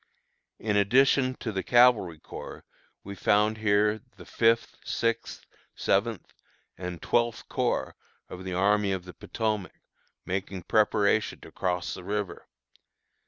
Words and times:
In 0.57 0.75
addition 0.77 1.35
to 1.41 1.51
the 1.51 1.61
Cavalry 1.61 2.17
Corps 2.17 2.65
we 3.03 3.13
found 3.13 3.59
here 3.59 4.01
the 4.17 4.25
Fifth, 4.25 4.75
Sixth, 4.83 5.45
Seventh, 5.75 6.33
and 6.75 6.99
Twelfth 7.03 7.47
Corps 7.47 7.95
of 8.27 8.43
the 8.43 8.55
Army 8.55 8.93
of 8.93 9.05
the 9.05 9.13
Potomac, 9.13 9.73
making 10.25 10.63
preparation 10.63 11.39
to 11.41 11.51
cross 11.51 11.93
the 11.93 12.03
river. 12.03 12.47